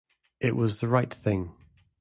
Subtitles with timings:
[0.39, 1.51] It was the right thing.